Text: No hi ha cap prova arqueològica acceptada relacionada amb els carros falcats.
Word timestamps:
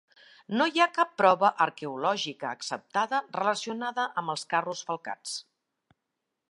No 0.59 0.65
hi 0.69 0.79
ha 0.85 0.93
cap 0.95 1.11
prova 1.21 1.51
arqueològica 1.65 2.49
acceptada 2.59 3.21
relacionada 3.37 4.09
amb 4.23 4.35
els 4.37 4.49
carros 4.55 4.85
falcats. 4.91 5.37